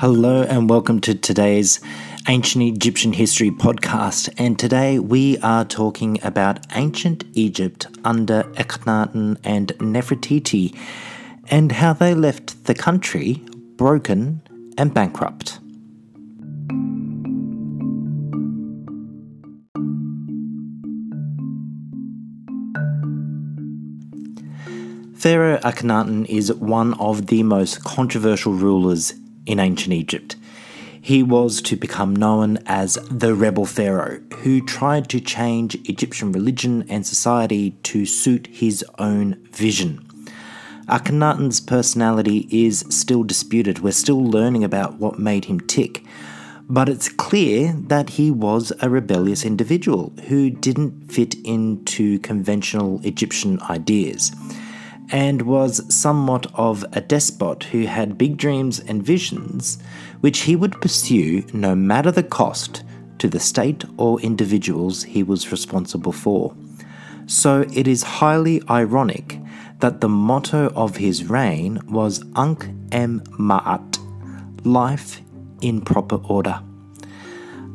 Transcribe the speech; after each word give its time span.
Hello, 0.00 0.44
and 0.44 0.70
welcome 0.70 1.00
to 1.00 1.14
today's 1.16 1.80
Ancient 2.28 2.62
Egyptian 2.62 3.12
History 3.12 3.50
podcast. 3.50 4.32
And 4.38 4.56
today 4.56 5.00
we 5.00 5.38
are 5.38 5.64
talking 5.64 6.20
about 6.22 6.64
ancient 6.76 7.24
Egypt 7.32 7.88
under 8.04 8.44
Akhenaten 8.54 9.38
and 9.42 9.68
Nefertiti 9.78 10.78
and 11.50 11.72
how 11.72 11.94
they 11.94 12.14
left 12.14 12.66
the 12.66 12.74
country 12.74 13.42
broken 13.76 14.40
and 14.78 14.94
bankrupt. 14.94 15.58
Pharaoh 25.18 25.58
Akhenaten 25.64 26.26
is 26.26 26.52
one 26.52 26.94
of 26.94 27.26
the 27.26 27.42
most 27.42 27.82
controversial 27.82 28.52
rulers 28.52 29.14
in 29.46 29.58
ancient 29.58 29.92
Egypt. 29.92 30.36
He 31.00 31.24
was 31.24 31.60
to 31.62 31.74
become 31.74 32.14
known 32.14 32.60
as 32.66 32.94
the 33.10 33.34
rebel 33.34 33.66
pharaoh, 33.66 34.20
who 34.42 34.60
tried 34.60 35.08
to 35.08 35.18
change 35.18 35.74
Egyptian 35.88 36.30
religion 36.30 36.84
and 36.88 37.04
society 37.04 37.72
to 37.82 38.06
suit 38.06 38.46
his 38.46 38.84
own 39.00 39.44
vision. 39.50 40.06
Akhenaten's 40.86 41.60
personality 41.60 42.46
is 42.48 42.84
still 42.88 43.24
disputed. 43.24 43.80
We're 43.80 43.90
still 43.90 44.24
learning 44.24 44.62
about 44.62 45.00
what 45.00 45.18
made 45.18 45.46
him 45.46 45.58
tick. 45.58 46.04
But 46.68 46.88
it's 46.88 47.08
clear 47.08 47.74
that 47.88 48.10
he 48.10 48.30
was 48.30 48.72
a 48.80 48.88
rebellious 48.88 49.44
individual 49.44 50.12
who 50.28 50.48
didn't 50.48 51.10
fit 51.10 51.34
into 51.44 52.20
conventional 52.20 53.00
Egyptian 53.02 53.60
ideas 53.62 54.30
and 55.10 55.42
was 55.42 55.82
somewhat 55.94 56.46
of 56.54 56.84
a 56.92 57.00
despot 57.00 57.64
who 57.64 57.86
had 57.86 58.18
big 58.18 58.36
dreams 58.36 58.78
and 58.80 59.02
visions 59.02 59.78
which 60.20 60.40
he 60.40 60.56
would 60.56 60.80
pursue 60.80 61.44
no 61.52 61.74
matter 61.74 62.10
the 62.10 62.22
cost 62.22 62.82
to 63.18 63.28
the 63.28 63.40
state 63.40 63.84
or 63.96 64.20
individuals 64.20 65.02
he 65.04 65.22
was 65.22 65.50
responsible 65.50 66.12
for. 66.12 66.54
So 67.26 67.66
it 67.72 67.86
is 67.88 68.02
highly 68.02 68.62
ironic 68.70 69.38
that 69.80 70.00
the 70.00 70.08
motto 70.08 70.70
of 70.74 70.96
his 70.96 71.24
reign 71.28 71.80
was 71.88 72.24
Ankh 72.36 72.68
em 72.92 73.20
Ma'at, 73.38 73.98
life 74.64 75.20
in 75.60 75.80
proper 75.80 76.16
order. 76.16 76.60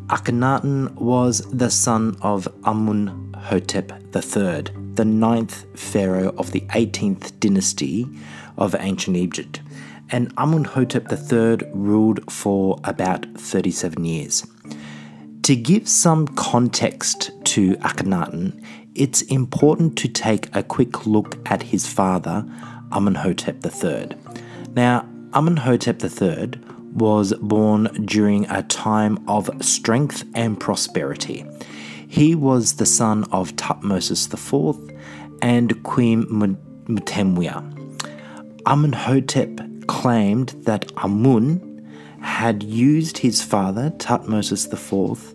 Akhenaten 0.08 0.94
was 0.96 1.42
the 1.52 1.70
son 1.70 2.18
of 2.22 2.48
Amenhotep 2.66 3.92
III 4.14 4.83
the 4.96 5.06
ninth 5.06 5.66
pharaoh 5.80 6.34
of 6.38 6.52
the 6.52 6.62
18th 6.62 7.40
dynasty 7.40 8.08
of 8.58 8.76
ancient 8.80 9.18
Egypt, 9.18 9.62
and 10.10 10.32
Amenhotep 10.38 11.12
III 11.12 11.68
ruled 11.74 12.32
for 12.32 12.80
about 12.84 13.26
37 13.36 14.06
years. 14.06 14.46
To 15.44 15.56
give 15.56 15.90
some 15.90 16.28
context 16.28 17.32
to 17.46 17.76
Akhenaten, 17.78 18.64
it's 18.96 19.24
important 19.24 19.98
to 19.98 20.08
take 20.08 20.56
a 20.56 20.64
quick 20.64 21.06
look 21.06 21.38
at 21.50 21.64
his 21.64 21.88
father, 21.88 22.46
Amenhotep 22.92 23.66
III. 23.66 24.16
Now, 24.76 25.08
Amenhotep 25.34 26.04
III 26.04 26.52
was 26.94 27.34
born 27.34 27.86
during 28.06 28.46
a 28.52 28.62
time 28.64 29.18
of 29.28 29.50
strength 29.62 30.24
and 30.36 30.60
prosperity. 30.60 31.44
He 32.14 32.36
was 32.36 32.74
the 32.74 32.86
son 32.86 33.24
of 33.32 33.56
Tuthmosis 33.56 34.32
IV 34.32 34.96
and 35.42 35.82
Queen 35.82 36.26
Mutemwia. 36.86 37.64
Amenhotep 38.68 39.60
claimed 39.88 40.50
that 40.60 40.92
Amun 40.98 41.84
had 42.22 42.62
used 42.62 43.18
his 43.18 43.42
father, 43.42 43.90
Tuthmosis 43.98 44.72
IV, 44.72 45.34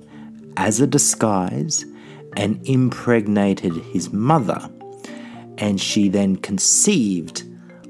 as 0.56 0.80
a 0.80 0.86
disguise 0.86 1.84
and 2.36 2.64
impregnated 2.64 3.74
his 3.92 4.12
mother, 4.12 4.70
and 5.58 5.80
she 5.80 6.08
then 6.08 6.36
conceived 6.36 7.42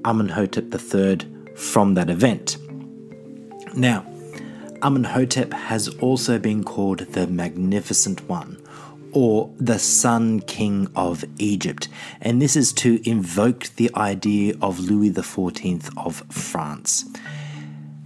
Amenhotep 0.06 0.74
III 0.74 1.18
from 1.56 1.92
that 1.92 2.08
event. 2.08 2.56
Now, 3.74 4.06
Amenhotep 4.80 5.52
has 5.52 5.88
also 5.98 6.38
been 6.38 6.64
called 6.64 7.00
the 7.00 7.26
Magnificent 7.26 8.26
One 8.30 8.57
or 9.12 9.50
the 9.58 9.78
Sun 9.78 10.40
King 10.40 10.88
of 10.94 11.24
Egypt, 11.38 11.88
and 12.20 12.40
this 12.40 12.56
is 12.56 12.72
to 12.74 13.00
invoke 13.08 13.64
the 13.76 13.90
idea 13.94 14.54
of 14.60 14.80
Louis 14.80 15.10
XIV 15.10 15.90
of 15.96 16.22
France. 16.30 17.04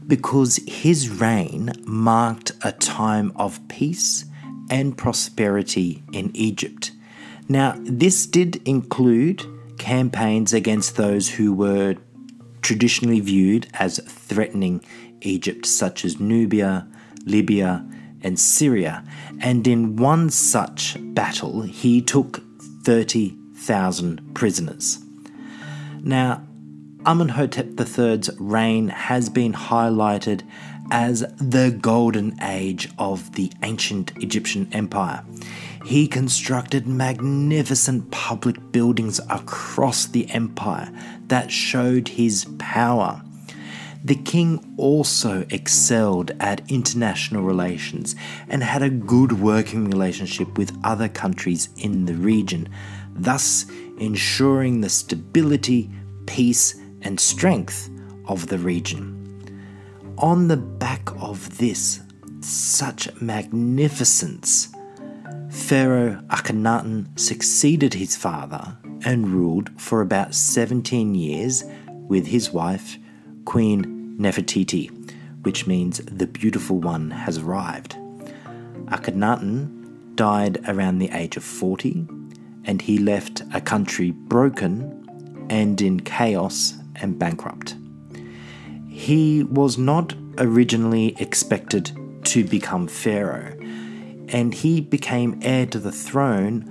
Because 0.07 0.57
his 0.67 1.09
reign 1.09 1.73
marked 1.85 2.53
a 2.63 2.73
time 2.73 3.33
of 3.37 3.67
peace 3.69 4.25
and 4.71 4.97
prosperity 4.97 6.03
in 6.13 6.31
Egypt. 6.35 6.93
Now, 7.49 7.77
this 7.79 8.27
did 8.27 8.67
include 8.67 9.45
campaigns 9.79 10.53
against 10.53 10.97
those 10.97 11.31
who 11.31 11.53
were 11.53 11.97
traditionally 12.63 13.21
viewed 13.21 13.67
as 13.75 13.99
threatening 14.07 14.83
Egypt, 15.21 15.67
such 15.67 16.05
as 16.05 16.21
Nubia, 16.21 16.87
Libya, 17.25 17.85
and 18.23 18.39
Syria, 18.39 19.05
and 19.41 19.67
in 19.67 19.97
one 19.97 20.31
such 20.31 20.97
battle 20.99 21.63
he 21.63 22.01
took 22.01 22.43
30,000 22.85 24.35
prisoners. 24.35 24.99
Now, 26.03 26.47
Amenhotep 27.05 27.79
III's 27.79 28.31
reign 28.39 28.89
has 28.89 29.29
been 29.29 29.53
highlighted 29.53 30.43
as 30.91 31.25
the 31.39 31.77
golden 31.81 32.37
age 32.43 32.89
of 32.99 33.33
the 33.33 33.51
ancient 33.63 34.13
Egyptian 34.23 34.69
empire. 34.73 35.25
He 35.85 36.07
constructed 36.07 36.87
magnificent 36.87 38.11
public 38.11 38.73
buildings 38.73 39.21
across 39.31 40.07
the 40.07 40.31
empire 40.31 40.93
that 41.27 41.51
showed 41.51 42.09
his 42.09 42.47
power 42.59 43.23
the 44.05 44.15
king 44.17 44.75
also 44.77 45.47
excelled 45.51 46.33
at 46.41 46.71
international 46.71 47.43
relations 47.43 48.17
and 48.49 48.63
had 48.63 48.83
a 48.83 48.91
good 48.91 49.41
working 49.41 49.89
relationship 49.89 50.59
with 50.59 50.77
other 50.83 51.09
countries 51.09 51.69
in 51.77 52.07
the 52.07 52.15
region, 52.15 52.69
thus 53.15 53.67
ensuring 53.99 54.81
the 54.81 54.89
stability, 54.89 55.91
peace, 56.27 56.75
and 57.03 57.19
strength 57.21 57.89
of 58.27 58.49
the 58.49 58.59
region. 58.59 59.19
On 60.19 60.49
the 60.49 60.57
back 60.57 61.09
of 61.21 61.59
this, 61.59 62.01
such 62.41 63.09
magnificence, 63.21 64.69
Pharaoh 65.51 66.23
Akhenaten 66.29 67.19
succeeded 67.19 67.95
his 67.95 68.17
father 68.17 68.77
and 69.05 69.29
ruled 69.29 69.71
for 69.81 70.01
about 70.01 70.35
17 70.35 71.15
years 71.15 71.65
with 72.09 72.27
his 72.27 72.51
wife 72.51 72.99
Queen 73.45 74.17
Nefertiti, 74.19 74.91
which 75.43 75.67
means 75.67 75.99
the 75.99 76.27
beautiful 76.27 76.79
one 76.79 77.11
has 77.11 77.39
arrived. 77.39 77.97
Akhenaten 78.87 80.15
died 80.17 80.61
around 80.69 80.99
the 80.99 81.11
age 81.11 81.37
of 81.37 81.45
40, 81.45 82.07
and 82.65 82.83
he 82.83 82.99
left 82.99 83.43
a 83.53 83.61
country 83.61 84.11
broken 84.11 85.47
and 85.51 85.81
in 85.81 86.01
chaos 86.01 86.75
and 86.97 87.19
bankrupt. 87.19 87.75
He 88.89 89.43
was 89.45 89.79
not 89.79 90.15
originally 90.39 91.17
expected 91.21 91.91
to 92.25 92.45
become 92.45 92.87
pharaoh, 92.87 93.57
and 94.29 94.55
he 94.55 94.81
became 94.81 95.41
heir 95.43 95.67
to 95.67 95.79
the 95.79 95.93
throne 95.93 96.63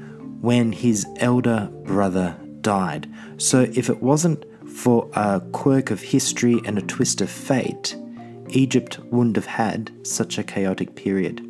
when 0.41 0.71
his 0.71 1.05
elder 1.17 1.69
brother 1.83 2.37
died. 2.61 3.11
So, 3.37 3.61
if 3.73 3.89
it 3.89 4.01
wasn't 4.01 4.45
for 4.73 5.09
a 5.13 5.41
quirk 5.51 5.91
of 5.91 6.01
history 6.01 6.59
and 6.65 6.77
a 6.77 6.81
twist 6.81 7.21
of 7.21 7.29
fate, 7.29 7.95
Egypt 8.49 8.99
wouldn't 9.11 9.35
have 9.35 9.45
had 9.45 9.91
such 10.03 10.37
a 10.37 10.43
chaotic 10.43 10.95
period. 10.95 11.45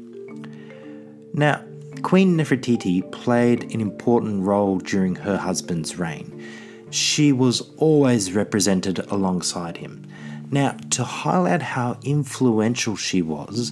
Now, 1.34 1.64
Queen 2.02 2.36
Nefertiti 2.36 3.10
played 3.12 3.74
an 3.74 3.80
important 3.80 4.44
role 4.44 4.80
during 4.80 5.16
her 5.16 5.38
husband's 5.38 5.98
reign. 5.98 6.44
She 6.90 7.32
was 7.32 7.62
always 7.78 8.34
represented 8.34 9.00
alongside 9.12 9.78
him. 9.78 10.08
Now, 10.50 10.72
to 10.90 11.04
highlight 11.04 11.62
how 11.62 12.00
influential 12.04 12.96
she 12.96 13.22
was, 13.22 13.72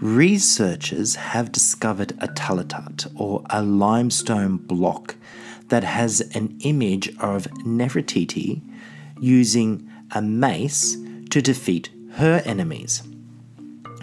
researchers 0.00 1.16
have 1.16 1.50
discovered 1.50 2.12
a 2.20 2.28
talatat, 2.28 3.10
or 3.16 3.42
a 3.50 3.62
limestone 3.62 4.56
block, 4.58 5.16
that 5.68 5.84
has 5.84 6.20
an 6.34 6.56
image 6.60 7.08
of 7.18 7.44
Nefertiti 7.64 8.60
using 9.20 9.88
a 10.12 10.20
mace 10.20 10.96
to 11.30 11.40
defeat 11.40 11.90
her 12.14 12.42
enemies. 12.44 13.02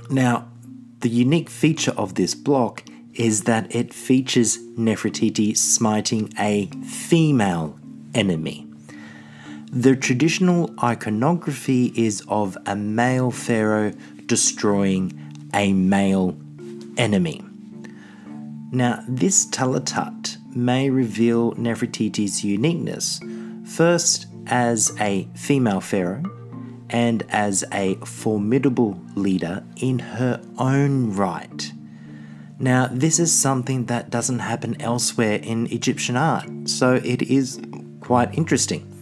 Now, 0.09 0.47
the 0.99 1.09
unique 1.09 1.49
feature 1.49 1.91
of 1.91 2.15
this 2.15 2.33
block 2.33 2.83
is 3.13 3.43
that 3.43 3.73
it 3.75 3.93
features 3.93 4.57
Nefertiti 4.77 5.57
smiting 5.57 6.31
a 6.39 6.67
female 6.85 7.77
enemy. 8.13 8.67
The 9.71 9.95
traditional 9.95 10.73
iconography 10.81 11.91
is 11.95 12.23
of 12.29 12.57
a 12.65 12.75
male 12.75 13.31
pharaoh 13.31 13.91
destroying 14.27 15.11
a 15.53 15.73
male 15.73 16.37
enemy. 16.97 17.43
Now, 18.71 19.03
this 19.07 19.45
Talatat 19.47 20.37
may 20.55 20.89
reveal 20.89 21.53
Nefertiti's 21.53 22.43
uniqueness, 22.43 23.19
first 23.65 24.27
as 24.47 24.95
a 24.99 25.27
female 25.35 25.81
pharaoh 25.81 26.23
and 26.89 27.23
as 27.29 27.63
a 27.71 27.95
formidable 27.95 28.99
leader 29.15 29.63
in 29.77 29.99
her 29.99 30.41
own 30.57 31.13
right. 31.13 31.71
Now, 32.59 32.87
this 32.91 33.19
is 33.19 33.31
something 33.31 33.85
that 33.85 34.09
doesn't 34.09 34.39
happen 34.39 34.81
elsewhere 34.81 35.39
in 35.43 35.67
Egyptian 35.67 36.17
art, 36.17 36.49
so 36.65 36.95
it 36.95 37.21
is 37.23 37.61
quite 37.99 38.33
interesting. 38.33 38.93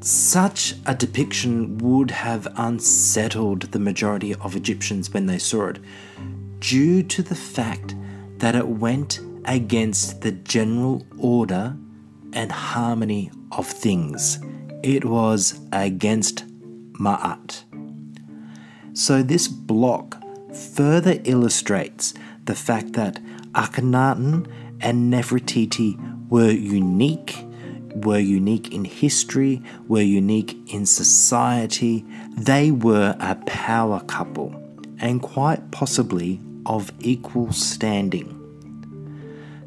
Such 0.00 0.74
a 0.86 0.94
depiction 0.94 1.76
would 1.78 2.10
have 2.10 2.48
unsettled 2.56 3.62
the 3.72 3.78
majority 3.78 4.34
of 4.34 4.56
Egyptians 4.56 5.12
when 5.12 5.26
they 5.26 5.38
saw 5.38 5.68
it, 5.68 5.80
due 6.60 7.02
to 7.02 7.22
the 7.22 7.34
fact 7.34 7.94
that 8.38 8.54
it 8.54 8.66
went 8.66 9.20
against 9.44 10.22
the 10.22 10.32
general 10.32 11.06
order 11.18 11.76
and 12.32 12.50
harmony 12.50 13.30
of 13.52 13.66
things. 13.66 14.38
It 14.82 15.04
was 15.04 15.60
against 15.72 16.44
Ma'at. 16.92 17.64
So, 18.92 19.22
this 19.22 19.48
block 19.48 20.22
further 20.54 21.20
illustrates 21.24 22.14
the 22.44 22.54
fact 22.54 22.94
that 22.94 23.20
Akhenaten 23.52 24.46
and 24.80 25.12
Nefertiti 25.12 25.98
were 26.28 26.50
unique, 26.50 27.44
were 27.94 28.18
unique 28.18 28.72
in 28.72 28.84
history, 28.84 29.62
were 29.88 30.02
unique 30.02 30.56
in 30.72 30.86
society. 30.86 32.04
They 32.36 32.70
were 32.70 33.16
a 33.20 33.34
power 33.46 34.00
couple 34.00 34.54
and 34.98 35.22
quite 35.22 35.70
possibly 35.70 36.40
of 36.66 36.92
equal 37.00 37.52
standing. 37.52 38.36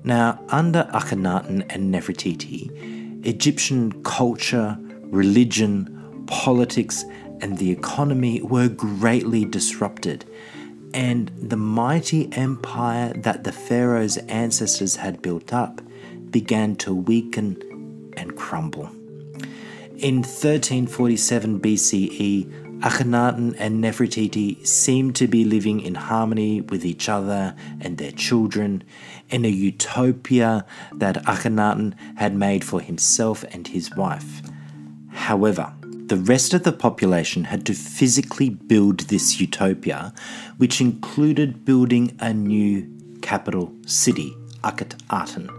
Now, 0.03 0.43
under 0.49 0.89
Akhenaten 0.93 1.65
and 1.69 1.93
Nefertiti, 1.93 3.02
Egyptian 3.23 4.03
culture, 4.03 4.77
religion, 5.03 6.25
politics, 6.27 7.03
and 7.41 7.57
the 7.57 7.71
economy 7.71 8.41
were 8.41 8.67
greatly 8.67 9.45
disrupted, 9.45 10.25
and 10.93 11.31
the 11.37 11.57
mighty 11.57 12.31
empire 12.33 13.13
that 13.13 13.43
the 13.43 13.51
pharaoh's 13.51 14.17
ancestors 14.17 14.95
had 14.95 15.21
built 15.21 15.53
up 15.53 15.81
began 16.29 16.75
to 16.75 16.93
weaken 16.93 18.11
and 18.17 18.35
crumble. 18.35 18.89
In 19.97 20.17
1347 20.17 21.59
BCE, 21.59 22.72
Akhenaten 22.83 23.55
and 23.57 23.81
Nefertiti 23.81 24.67
seem 24.67 25.13
to 25.13 25.25
be 25.25 25.45
living 25.45 25.79
in 25.79 25.95
harmony 25.95 26.59
with 26.59 26.83
each 26.83 27.07
other 27.07 27.55
and 27.79 27.97
their 27.97 28.11
children 28.11 28.83
in 29.29 29.45
a 29.45 29.49
utopia 29.49 30.65
that 30.91 31.23
Akhenaten 31.23 31.93
had 32.17 32.35
made 32.35 32.65
for 32.65 32.81
himself 32.81 33.45
and 33.51 33.69
his 33.69 33.95
wife. 33.95 34.41
However, 35.11 35.73
the 35.81 36.17
rest 36.17 36.53
of 36.53 36.63
the 36.63 36.73
population 36.73 37.45
had 37.45 37.65
to 37.67 37.73
physically 37.73 38.49
build 38.49 38.99
this 39.01 39.39
utopia, 39.39 40.13
which 40.57 40.81
included 40.81 41.63
building 41.63 42.17
a 42.19 42.33
new 42.33 42.85
capital 43.21 43.73
city, 43.85 44.35
Akhetaten, 44.61 45.49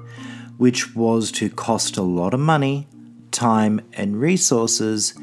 which 0.58 0.94
was 0.94 1.32
to 1.32 1.48
cost 1.48 1.96
a 1.96 2.02
lot 2.02 2.34
of 2.34 2.40
money, 2.40 2.86
time, 3.30 3.80
and 3.94 4.20
resources 4.20 5.14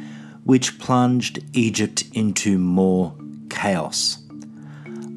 which 0.43 0.79
plunged 0.79 1.39
Egypt 1.53 2.03
into 2.13 2.57
more 2.57 3.15
chaos. 3.49 4.17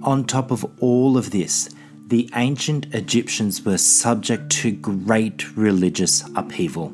On 0.03 0.25
top 0.25 0.51
of 0.51 0.67
all 0.81 1.17
of 1.17 1.31
this, 1.31 1.71
the 2.09 2.29
ancient 2.35 2.95
Egyptians 2.95 3.65
were 3.65 3.79
subject 3.79 4.51
to 4.51 4.71
great 4.71 5.57
religious 5.57 6.23
upheaval. 6.37 6.93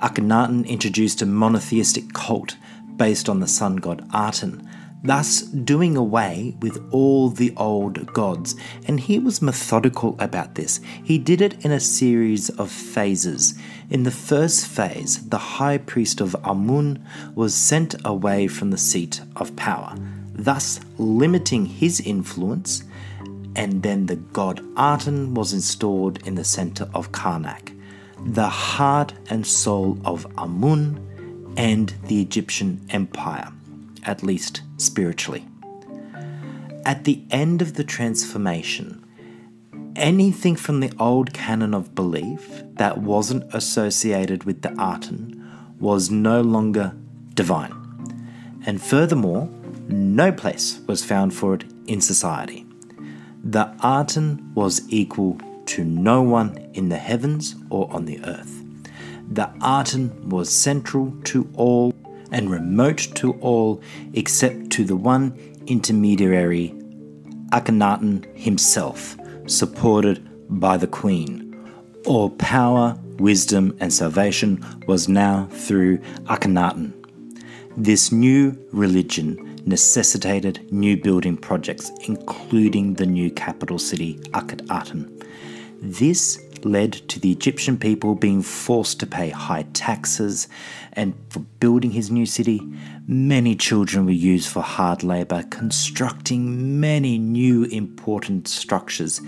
Akhenaten 0.00 0.66
introduced 0.66 1.22
a 1.22 1.26
monotheistic 1.26 2.12
cult 2.12 2.56
based 2.96 3.28
on 3.28 3.40
the 3.40 3.48
sun 3.48 3.76
god 3.76 4.06
Aten, 4.14 4.68
thus 5.02 5.42
doing 5.42 5.96
away 5.96 6.54
with 6.60 6.82
all 6.90 7.30
the 7.30 7.52
old 7.56 8.12
gods. 8.12 8.54
And 8.86 9.00
he 9.00 9.18
was 9.18 9.42
methodical 9.42 10.16
about 10.18 10.54
this. 10.54 10.80
He 11.04 11.18
did 11.18 11.40
it 11.40 11.64
in 11.64 11.72
a 11.72 11.80
series 11.80 12.50
of 12.50 12.70
phases. 12.70 13.54
In 13.88 14.02
the 14.02 14.10
first 14.10 14.66
phase, 14.66 15.26
the 15.28 15.38
high 15.38 15.78
priest 15.78 16.20
of 16.20 16.36
Amun 16.44 17.04
was 17.34 17.54
sent 17.54 17.94
away 18.04 18.46
from 18.46 18.70
the 18.70 18.78
seat 18.78 19.20
of 19.36 19.56
power, 19.56 19.94
thus 20.34 20.80
limiting 20.98 21.66
his 21.66 22.00
influence. 22.00 22.84
And 23.56 23.82
then 23.82 24.06
the 24.06 24.16
god 24.16 24.60
Aten 24.78 25.34
was 25.34 25.52
installed 25.52 26.24
in 26.26 26.36
the 26.36 26.44
center 26.44 26.88
of 26.94 27.10
Karnak, 27.10 27.76
the 28.24 28.48
heart 28.48 29.12
and 29.28 29.46
soul 29.46 29.98
of 30.04 30.26
Amun 30.38 31.54
and 31.56 31.92
the 32.06 32.22
Egyptian 32.22 32.86
empire 32.90 33.50
at 34.04 34.22
least 34.22 34.62
spiritually. 34.76 35.46
At 36.84 37.04
the 37.04 37.22
end 37.30 37.62
of 37.62 37.74
the 37.74 37.84
transformation, 37.84 39.04
anything 39.96 40.56
from 40.56 40.80
the 40.80 40.92
old 40.98 41.32
canon 41.32 41.74
of 41.74 41.94
belief 41.94 42.62
that 42.74 42.98
wasn't 42.98 43.54
associated 43.54 44.44
with 44.44 44.62
the 44.62 44.72
Aten 44.72 45.36
was 45.78 46.10
no 46.10 46.40
longer 46.40 46.94
divine. 47.34 47.74
And 48.66 48.80
furthermore, 48.80 49.48
no 49.88 50.32
place 50.32 50.80
was 50.86 51.04
found 51.04 51.34
for 51.34 51.54
it 51.54 51.64
in 51.86 52.00
society. 52.00 52.66
The 53.42 53.74
Aten 53.82 54.52
was 54.54 54.82
equal 54.88 55.40
to 55.66 55.84
no 55.84 56.22
one 56.22 56.56
in 56.74 56.88
the 56.88 56.96
heavens 56.98 57.56
or 57.70 57.92
on 57.92 58.04
the 58.04 58.22
earth. 58.24 58.62
The 59.30 59.50
Aten 59.62 60.28
was 60.28 60.50
central 60.50 61.12
to 61.24 61.48
all 61.54 61.92
and 62.32 62.50
remote 62.50 63.08
to 63.16 63.32
all 63.40 63.80
except 64.14 64.70
to 64.70 64.84
the 64.84 64.96
one 64.96 65.36
intermediary, 65.66 66.74
Akhenaten 67.52 68.26
himself, 68.36 69.16
supported 69.46 70.26
by 70.48 70.76
the 70.76 70.86
queen. 70.86 71.46
All 72.06 72.30
power, 72.30 72.98
wisdom, 73.18 73.76
and 73.80 73.92
salvation 73.92 74.64
was 74.86 75.08
now 75.08 75.48
through 75.50 75.98
Akhenaten. 76.24 76.92
This 77.76 78.10
new 78.10 78.58
religion 78.72 79.60
necessitated 79.66 80.72
new 80.72 80.96
building 80.96 81.36
projects, 81.36 81.90
including 82.08 82.94
the 82.94 83.06
new 83.06 83.30
capital 83.30 83.78
city, 83.78 84.14
Akhetaten. 84.32 85.24
This 85.82 86.36
led 86.64 86.92
to 87.08 87.20
the 87.20 87.32
Egyptian 87.32 87.78
people 87.78 88.14
being 88.14 88.42
forced 88.42 89.00
to 89.00 89.06
pay 89.06 89.30
high 89.30 89.64
taxes, 89.72 90.48
and 90.92 91.14
for 91.28 91.40
building 91.60 91.90
his 91.90 92.10
new 92.10 92.26
city, 92.26 92.60
many 93.06 93.54
children 93.56 94.06
were 94.06 94.12
used 94.12 94.48
for 94.48 94.62
hard 94.62 95.02
labor, 95.02 95.42
constructing 95.50 96.80
many 96.80 97.18
new 97.18 97.64
important 97.64 98.48
structures, 98.48 99.20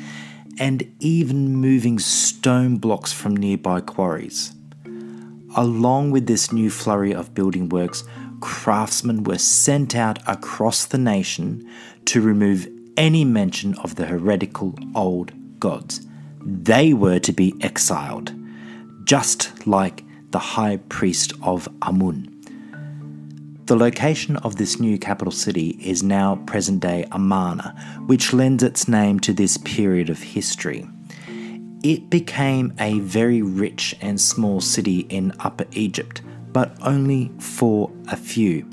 and 0.59 0.91
even 1.01 1.57
moving 1.57 1.99
stone 1.99 2.77
blocks 2.77 3.13
from 3.13 3.37
nearby 3.37 3.81
quarries. 3.81 4.53
Along 5.57 6.11
with 6.11 6.27
this 6.27 6.53
new 6.53 6.71
flurry 6.71 7.13
of 7.13 7.35
building 7.35 7.69
works, 7.69 8.05
craftsmen 8.41 9.25
were 9.25 9.39
sent 9.39 9.95
out 9.95 10.19
across 10.27 10.87
the 10.87 10.99
nation 10.99 11.69
to 12.07 12.21
remove 12.21 12.69
any 12.97 13.25
mention 13.25 13.75
of 13.79 13.97
the 13.97 14.07
heretical 14.07 14.75
old 14.95 15.33
gods 15.59 16.07
they 16.45 16.93
were 16.93 17.19
to 17.21 17.33
be 17.33 17.55
exiled, 17.61 18.33
just 19.05 19.67
like 19.67 20.05
the 20.31 20.39
high 20.39 20.79
priest 20.89 21.33
of 21.43 21.69
Amun. 21.83 22.29
The 23.67 23.77
location 23.77 24.37
of 24.39 24.57
this 24.57 24.81
new 24.81 24.99
capital 24.99 25.33
city 25.33 25.79
is 25.81 26.03
now 26.03 26.37
present 26.47 26.81
day 26.81 27.07
Amarna, 27.13 27.75
which 28.07 28.33
lends 28.33 28.63
its 28.63 28.89
name 28.89 29.21
to 29.21 29.33
this 29.33 29.57
period 29.57 30.11
of 30.11 30.21
history. 30.21 30.89
It 31.83 32.11
became 32.11 32.73
a 32.79 32.99
very 33.01 33.41
rich 33.43 33.95
and 34.01 34.21
small 34.21 34.61
city 34.61 35.01
in 35.09 35.33
Upper 35.41 35.67
Egypt, 35.73 36.23
but 36.53 36.77
only 36.83 37.31
for 37.39 37.91
a 38.09 38.17
few. 38.17 38.69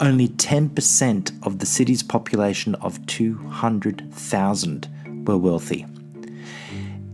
Only 0.00 0.28
10% 0.28 1.46
of 1.46 1.58
the 1.58 1.66
city's 1.66 2.02
population 2.02 2.74
of 2.76 3.04
200,000 3.06 4.88
were 5.26 5.38
wealthy. 5.38 5.86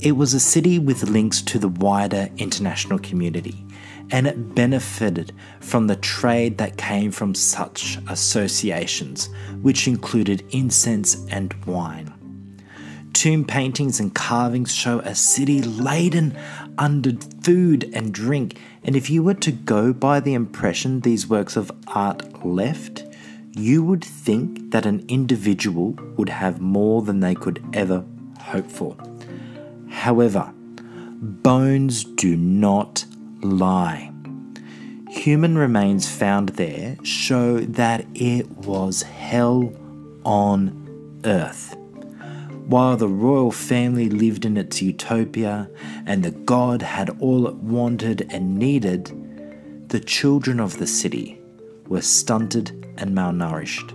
It 0.01 0.17
was 0.17 0.35
a 0.35 0.41
city 0.41 0.79
with 0.79 1.09
links 1.09 1.41
to 1.43 1.59
the 1.59 1.69
wider 1.69 2.29
international 2.37 2.99
community, 2.99 3.65
and 4.11 4.27
it 4.27 4.55
benefited 4.55 5.33
from 5.61 5.87
the 5.87 5.97
trade 5.97 6.59
that 6.59 6.77
came 6.77 7.11
from 7.11 7.35
such 7.35 7.99
associations, 8.09 9.31
which 9.63 9.89
included 9.89 10.45
incense 10.51 11.25
and 11.31 11.55
wine. 11.65 12.13
Tomb 13.15 13.45
paintings 13.45 14.01
and 14.01 14.15
carvings 14.15 14.75
show 14.75 14.99
a 15.01 15.15
city 15.15 15.63
laden 15.63 16.37
under 16.77 17.13
food 17.43 17.89
and 17.95 18.13
drink. 18.13 18.59
And 18.83 18.97
if 18.97 19.09
you 19.09 19.23
were 19.23 19.35
to 19.35 19.53
go 19.53 19.93
by 19.93 20.21
the 20.21 20.35
impression 20.35 21.01
these 21.01 21.29
works 21.29 21.57
of 21.57 21.73
art 21.87 22.45
left, 22.45 23.05
you 23.53 23.83
would 23.85 24.05
think 24.05 24.73
that 24.73 24.85
an 24.85 25.05
individual 25.09 25.93
would 26.17 26.29
have 26.29 26.61
more 26.61 27.03
than 27.03 27.21
they 27.21 27.37
could 27.37 27.65
ever 27.73 28.05
hope 28.39 28.71
for. 28.71 28.97
However, 30.05 30.53
bones 31.23 32.05
do 32.05 32.37
not 32.37 33.07
lie. 33.41 34.13
Human 35.09 35.57
remains 35.57 36.07
found 36.07 36.51
there 36.51 36.99
show 37.03 37.61
that 37.61 38.05
it 38.15 38.51
was 38.51 39.01
hell 39.01 39.73
on 40.23 41.23
earth. 41.25 41.75
While 42.67 42.99
the 42.99 43.09
royal 43.09 43.51
family 43.51 44.11
lived 44.11 44.45
in 44.45 44.59
its 44.59 44.83
utopia 44.83 45.71
and 46.05 46.23
the 46.23 46.33
god 46.33 46.83
had 46.83 47.09
all 47.19 47.49
it 47.49 47.55
wanted 47.55 48.27
and 48.29 48.59
needed, 48.59 49.07
the 49.89 50.01
children 50.01 50.61
of 50.61 50.77
the 50.77 50.87
city 50.87 51.41
were 51.89 52.03
stunted 52.03 52.95
and 52.99 53.17
malnourished. 53.17 53.91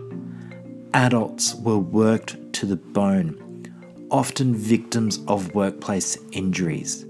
Adults 0.95 1.53
were 1.53 1.77
worked 1.77 2.51
to 2.53 2.65
the 2.65 2.77
bone, 2.77 3.48
often 4.11 4.55
victims 4.55 5.19
of 5.27 5.53
workplace 5.53 6.17
injuries. 6.31 7.05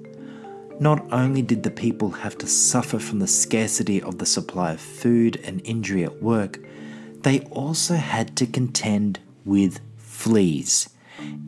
Not 0.80 1.06
only 1.12 1.42
did 1.42 1.64
the 1.64 1.72
people 1.72 2.10
have 2.12 2.38
to 2.38 2.48
suffer 2.48 3.00
from 3.00 3.20
the 3.20 3.28
scarcity 3.28 4.02
of 4.02 4.18
the 4.18 4.26
supply 4.26 4.72
of 4.72 4.82
food 4.82 5.40
and 5.44 5.62
injury 5.66 6.04
at 6.04 6.22
work, 6.22 6.60
they 7.22 7.42
also 7.52 7.96
had 7.96 8.36
to 8.38 8.46
contend 8.46 9.20
with 9.44 9.82
fleas. 9.98 10.90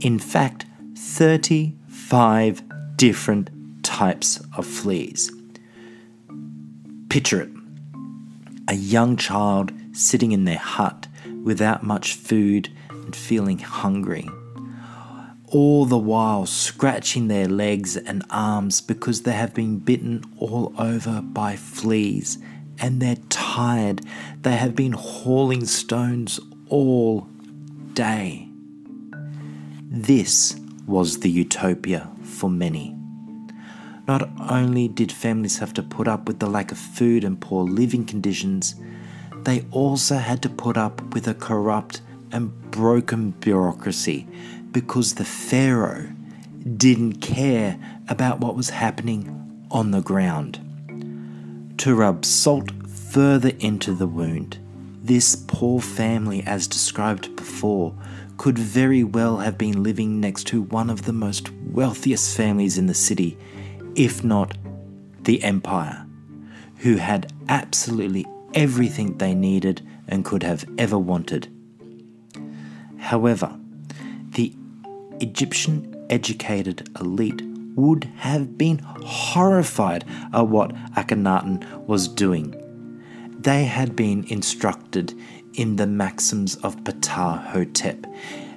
In 0.01 0.19
fact, 0.19 0.65
35 0.97 2.61
different 2.97 3.49
types 3.83 4.41
of 4.57 4.65
fleas. 4.65 5.31
Picture 7.09 7.41
it 7.41 7.49
a 8.67 8.75
young 8.75 9.17
child 9.17 9.71
sitting 9.91 10.31
in 10.31 10.45
their 10.45 10.57
hut 10.57 11.07
without 11.43 11.83
much 11.83 12.13
food 12.13 12.69
and 12.89 13.15
feeling 13.15 13.59
hungry. 13.59 14.29
All 15.51 15.85
the 15.85 15.97
while 15.97 16.45
scratching 16.45 17.27
their 17.27 17.47
legs 17.47 17.97
and 17.97 18.23
arms 18.29 18.79
because 18.79 19.23
they 19.23 19.33
have 19.33 19.53
been 19.53 19.79
bitten 19.79 20.23
all 20.37 20.73
over 20.77 21.21
by 21.21 21.57
fleas 21.57 22.37
and 22.79 23.01
they're 23.01 23.17
tired. 23.27 24.01
They 24.43 24.55
have 24.55 24.77
been 24.77 24.93
hauling 24.93 25.65
stones 25.65 26.39
all 26.69 27.27
day. 27.93 28.47
This 29.89 30.55
was 30.87 31.19
the 31.19 31.29
utopia 31.29 32.09
for 32.23 32.49
many. 32.49 32.95
Not 34.07 34.29
only 34.49 34.87
did 34.87 35.11
families 35.11 35.59
have 35.59 35.73
to 35.73 35.83
put 35.83 36.07
up 36.07 36.27
with 36.27 36.39
the 36.39 36.49
lack 36.49 36.71
of 36.71 36.77
food 36.77 37.25
and 37.25 37.39
poor 37.41 37.65
living 37.65 38.05
conditions, 38.05 38.75
they 39.43 39.65
also 39.71 40.15
had 40.15 40.41
to 40.43 40.49
put 40.49 40.77
up 40.77 41.13
with 41.13 41.27
a 41.27 41.33
corrupt 41.33 42.01
and 42.31 42.71
broken 42.71 43.31
bureaucracy 43.31 44.25
because 44.71 45.15
the 45.15 45.25
Pharaoh 45.25 46.09
didn't 46.77 47.21
care 47.21 47.79
about 48.07 48.39
what 48.39 48.55
was 48.55 48.69
happening 48.69 49.67
on 49.71 49.91
the 49.91 50.01
ground. 50.01 50.59
To 51.79 51.95
rub 51.95 52.25
salt 52.25 52.71
further 52.87 53.51
into 53.59 53.93
the 53.93 54.07
wound, 54.07 54.59
this 55.03 55.35
poor 55.35 55.81
family, 55.81 56.43
as 56.43 56.67
described 56.67 57.35
before, 57.35 57.95
could 58.37 58.57
very 58.57 59.03
well 59.03 59.37
have 59.37 59.57
been 59.57 59.83
living 59.83 60.19
next 60.19 60.45
to 60.47 60.61
one 60.61 60.89
of 60.89 61.03
the 61.03 61.13
most 61.13 61.51
wealthiest 61.71 62.35
families 62.35 62.77
in 62.77 62.87
the 62.87 62.93
city, 62.93 63.37
if 63.95 64.23
not 64.23 64.57
the 65.23 65.43
empire, 65.43 66.05
who 66.77 66.95
had 66.97 67.31
absolutely 67.49 68.25
everything 68.53 69.17
they 69.17 69.33
needed 69.33 69.81
and 70.07 70.25
could 70.25 70.43
have 70.43 70.65
ever 70.77 70.97
wanted. 70.97 71.47
However, 72.97 73.59
Egyptian 75.21 76.05
educated 76.09 76.89
elite 76.99 77.41
would 77.75 78.05
have 78.17 78.57
been 78.57 78.79
horrified 78.79 80.03
at 80.33 80.47
what 80.47 80.75
Akhenaten 80.95 81.87
was 81.87 82.07
doing. 82.07 82.55
They 83.39 83.65
had 83.65 83.95
been 83.95 84.25
instructed 84.27 85.13
in 85.53 85.77
the 85.77 85.87
maxims 85.87 86.55
of 86.57 86.83
Ptahhotep, 86.83 88.05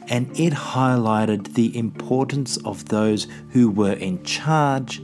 and 0.09 0.29
it 0.39 0.53
highlighted 0.53 1.55
the 1.55 1.77
importance 1.77 2.57
of 2.59 2.87
those 2.87 3.27
who 3.51 3.71
were 3.71 3.93
in 3.93 4.23
charge 4.25 5.01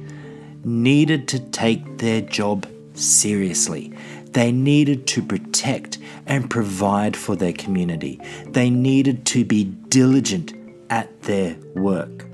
needed 0.64 1.28
to 1.28 1.38
take 1.38 1.98
their 1.98 2.20
job 2.20 2.66
seriously. 2.94 3.92
They 4.32 4.52
needed 4.52 5.06
to 5.08 5.22
protect 5.22 5.98
and 6.26 6.50
provide 6.50 7.16
for 7.16 7.34
their 7.34 7.52
community. 7.52 8.20
They 8.46 8.70
needed 8.70 9.24
to 9.26 9.44
be 9.44 9.64
diligent 9.64 10.52
at 10.90 11.22
their 11.22 11.56
work. 11.74 12.26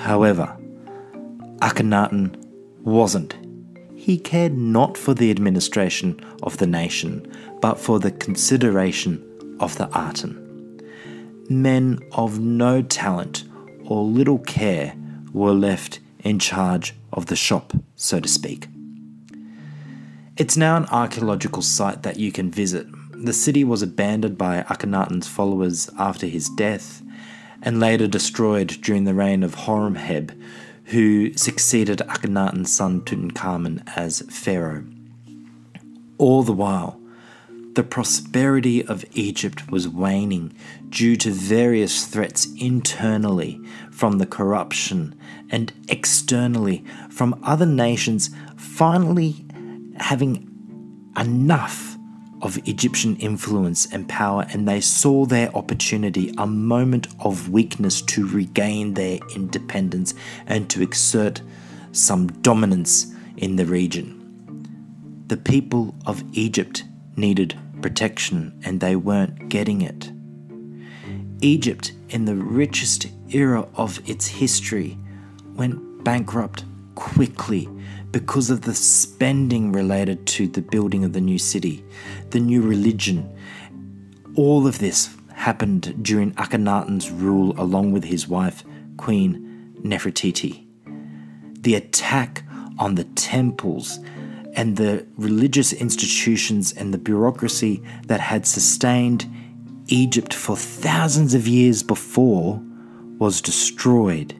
However, 0.00 0.56
Akhenaten 1.58 2.34
wasn't. 2.80 3.36
He 3.94 4.18
cared 4.18 4.58
not 4.58 4.98
for 4.98 5.14
the 5.14 5.30
administration 5.30 6.18
of 6.42 6.56
the 6.56 6.66
nation, 6.66 7.30
but 7.60 7.78
for 7.78 8.00
the 8.00 8.10
consideration 8.10 9.56
of 9.60 9.78
the 9.78 9.88
Aten. 9.94 10.40
Men 11.48 12.00
of 12.10 12.40
no 12.40 12.82
talent 12.82 13.44
or 13.84 14.02
little 14.02 14.38
care 14.38 14.96
were 15.32 15.52
left 15.52 16.00
in 16.24 16.38
charge 16.38 16.94
of 17.12 17.26
the 17.26 17.36
shop, 17.36 17.72
so 17.94 18.18
to 18.18 18.28
speak. 18.28 18.66
It's 20.36 20.56
now 20.56 20.76
an 20.76 20.86
archaeological 20.86 21.62
site 21.62 22.02
that 22.02 22.18
you 22.18 22.32
can 22.32 22.50
visit. 22.50 22.86
The 23.12 23.32
city 23.32 23.62
was 23.62 23.82
abandoned 23.82 24.38
by 24.38 24.62
Akhenaten's 24.62 25.28
followers 25.28 25.90
after 25.98 26.26
his 26.26 26.48
death 26.48 27.02
and 27.62 27.80
later 27.80 28.06
destroyed 28.06 28.68
during 28.82 29.04
the 29.04 29.14
reign 29.14 29.42
of 29.42 29.54
Horemheb, 29.54 30.38
who 30.86 31.32
succeeded 31.34 31.98
Akhenaten's 32.00 32.72
son 32.72 33.00
Tutankhamun 33.00 33.82
as 33.96 34.20
pharaoh. 34.28 34.84
All 36.18 36.42
the 36.42 36.52
while, 36.52 37.00
the 37.74 37.82
prosperity 37.82 38.84
of 38.84 39.04
Egypt 39.12 39.70
was 39.70 39.88
waning 39.88 40.52
due 40.90 41.16
to 41.16 41.30
various 41.30 42.04
threats 42.04 42.46
internally 42.58 43.58
from 43.90 44.18
the 44.18 44.26
corruption 44.26 45.14
and 45.48 45.72
externally 45.88 46.84
from 47.08 47.40
other 47.42 47.64
nations 47.64 48.28
finally 48.56 49.46
having 49.98 50.48
enough 51.16 51.91
of 52.42 52.58
Egyptian 52.68 53.16
influence 53.16 53.86
and 53.92 54.08
power, 54.08 54.44
and 54.50 54.66
they 54.68 54.80
saw 54.80 55.24
their 55.24 55.54
opportunity, 55.56 56.34
a 56.36 56.46
moment 56.46 57.06
of 57.20 57.48
weakness 57.48 58.02
to 58.02 58.26
regain 58.28 58.94
their 58.94 59.18
independence 59.34 60.14
and 60.46 60.68
to 60.68 60.82
exert 60.82 61.40
some 61.92 62.26
dominance 62.42 63.14
in 63.36 63.56
the 63.56 63.66
region. 63.66 64.18
The 65.28 65.36
people 65.36 65.94
of 66.04 66.24
Egypt 66.32 66.84
needed 67.16 67.58
protection, 67.80 68.60
and 68.64 68.80
they 68.80 68.96
weren't 68.96 69.48
getting 69.48 69.80
it. 69.80 70.10
Egypt, 71.40 71.92
in 72.10 72.24
the 72.24 72.36
richest 72.36 73.06
era 73.30 73.66
of 73.74 74.00
its 74.08 74.26
history, 74.26 74.98
went 75.54 76.04
bankrupt 76.04 76.64
quickly 76.94 77.68
because 78.12 78.50
of 78.50 78.62
the 78.62 78.74
spending 78.74 79.72
related 79.72 80.26
to 80.26 80.46
the 80.46 80.60
building 80.60 81.04
of 81.04 81.12
the 81.14 81.20
new 81.20 81.38
city, 81.38 81.84
the 82.32 82.40
new 82.40 82.62
religion. 82.62 83.30
All 84.34 84.66
of 84.66 84.78
this 84.78 85.14
happened 85.34 86.02
during 86.02 86.32
Akhenaten's 86.32 87.10
rule 87.10 87.54
along 87.60 87.92
with 87.92 88.04
his 88.04 88.26
wife, 88.26 88.64
Queen 88.96 89.74
Nefertiti. 89.82 90.66
The 91.62 91.74
attack 91.74 92.44
on 92.78 92.96
the 92.96 93.04
temples 93.04 94.00
and 94.54 94.76
the 94.76 95.06
religious 95.16 95.72
institutions 95.72 96.72
and 96.72 96.92
the 96.92 96.98
bureaucracy 96.98 97.82
that 98.06 98.20
had 98.20 98.46
sustained 98.46 99.30
Egypt 99.88 100.34
for 100.34 100.56
thousands 100.56 101.34
of 101.34 101.46
years 101.46 101.82
before 101.82 102.62
was 103.18 103.40
destroyed, 103.40 104.34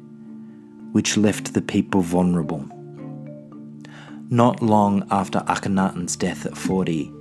which 0.93 1.17
left 1.17 1.55
the 1.55 1.63
people 1.63 2.01
vulnerable. 2.01 2.69
Not 4.29 4.63
long 4.63 5.07
after 5.11 5.41
Akhenaten's 5.41 6.17
death 6.17 6.47
at 6.47 6.57
40, 6.57 7.13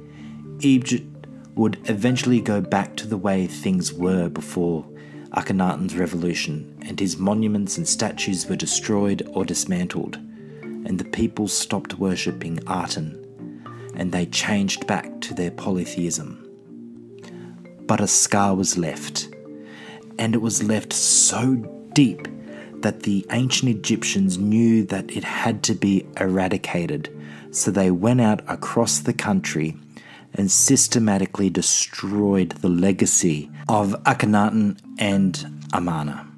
Egypt 0.64 1.28
would 1.56 1.80
eventually 1.90 2.40
go 2.40 2.62
back 2.62 2.96
to 2.96 3.08
the 3.08 3.18
way 3.18 3.48
things 3.48 3.94
were 3.94 4.30
before 4.30 4.86
Akhenaten's 5.34 5.96
revolution, 5.96 6.78
and 6.82 7.00
his 7.00 7.18
monuments 7.18 7.78
and 7.78 7.88
statues 7.88 8.48
were 8.48 8.56
destroyed 8.56 9.28
or 9.34 9.46
dismantled, 9.46 10.18
and 10.62 11.00
the 11.00 11.06
people 11.06 11.48
stopped 11.48 12.00
worshipping 12.00 12.60
Aten, 12.70 13.18
and 13.96 14.12
they 14.12 14.26
changed 14.26 14.88
back 14.88 15.22
to 15.22 15.34
their 15.34 15.52
polytheism. 15.52 16.48
But 17.88 18.02
a 18.02 18.08
scar 18.08 18.56
was 18.56 18.78
left, 18.78 19.30
and 20.18 20.36
it 20.36 20.42
was 20.42 20.64
left 20.64 20.94
so 20.94 21.56
deep 21.94 22.28
that 22.82 23.04
the 23.04 23.26
ancient 23.32 23.72
Egyptians 23.72 24.38
knew 24.38 24.84
that 24.86 25.12
it 25.12 25.24
had 25.24 25.64
to 25.64 25.76
be 25.76 26.06
eradicated. 26.20 27.10
So 27.52 27.70
they 27.72 27.92
went 27.92 28.22
out 28.22 28.42
across 28.50 29.00
the 29.00 29.14
country 29.14 29.78
and 30.34 30.50
systematically 30.52 31.50
destroyed 31.50 32.52
the 32.62 32.70
legacy 32.70 33.50
of 33.68 33.92
Akhenaten 34.04 34.78
and 34.98 35.64
Amarna. 35.74 36.31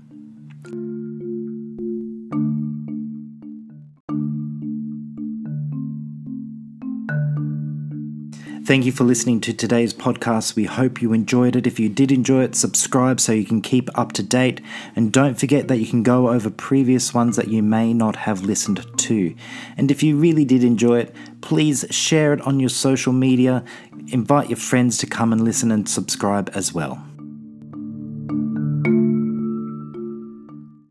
Thank 8.66 8.86
you 8.86 8.94
for 8.94 9.04
listening 9.04 9.42
to 9.42 9.52
today's 9.52 9.94
podcast. 9.94 10.56
We 10.56 10.64
hope 10.64 11.02
you 11.02 11.12
enjoyed 11.12 11.58
it. 11.58 11.68
If 11.68 11.82
you 11.82 11.90
did 11.90 12.14
enjoy 12.14 12.44
it, 12.44 12.56
subscribe 12.56 13.20
so 13.20 13.34
you 13.34 13.44
can 13.44 13.62
keep 13.62 13.90
up 13.94 14.14
to 14.14 14.24
date. 14.24 14.62
And 14.96 15.12
don't 15.12 15.38
forget 15.38 15.68
that 15.68 15.80
you 15.80 15.86
can 15.86 16.02
go 16.02 16.30
over 16.30 16.50
previous 16.50 17.14
ones 17.14 17.36
that 17.36 17.50
you 17.50 17.62
may 17.62 17.94
not 17.94 18.16
have 18.16 18.44
listened 18.44 18.86
to. 19.00 19.36
And 19.76 19.92
if 19.92 20.02
you 20.02 20.16
really 20.16 20.46
did 20.46 20.64
enjoy 20.64 21.00
it, 21.00 21.16
please 21.42 21.84
share 21.90 22.32
it 22.32 22.40
on 22.48 22.62
your 22.62 22.70
social 22.70 23.12
media. 23.12 23.66
Invite 24.14 24.50
your 24.50 24.56
friends 24.56 24.98
to 25.00 25.08
come 25.08 25.34
and 25.34 25.44
listen 25.44 25.70
and 25.70 25.90
subscribe 25.90 26.50
as 26.54 26.74
well. 26.74 27.04